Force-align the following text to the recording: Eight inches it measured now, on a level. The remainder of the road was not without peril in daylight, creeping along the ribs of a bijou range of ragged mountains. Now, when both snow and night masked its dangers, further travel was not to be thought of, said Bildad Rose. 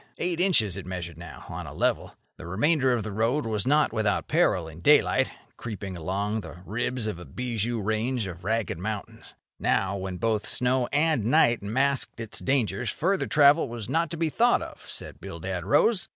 Eight 0.17 0.39
inches 0.39 0.77
it 0.77 0.87
measured 0.87 1.19
now, 1.19 1.45
on 1.47 1.67
a 1.67 1.75
level. 1.75 2.15
The 2.37 2.47
remainder 2.47 2.91
of 2.91 3.03
the 3.03 3.11
road 3.11 3.45
was 3.45 3.67
not 3.67 3.93
without 3.93 4.27
peril 4.27 4.67
in 4.67 4.81
daylight, 4.81 5.31
creeping 5.57 5.95
along 5.95 6.41
the 6.41 6.57
ribs 6.65 7.05
of 7.05 7.19
a 7.19 7.23
bijou 7.23 7.79
range 7.79 8.25
of 8.25 8.43
ragged 8.43 8.79
mountains. 8.79 9.35
Now, 9.59 9.95
when 9.95 10.17
both 10.17 10.47
snow 10.47 10.87
and 10.91 11.25
night 11.25 11.61
masked 11.61 12.19
its 12.19 12.39
dangers, 12.39 12.89
further 12.89 13.27
travel 13.27 13.69
was 13.69 13.89
not 13.89 14.09
to 14.09 14.17
be 14.17 14.29
thought 14.29 14.63
of, 14.63 14.89
said 14.89 15.21
Bildad 15.21 15.63
Rose. 15.65 16.07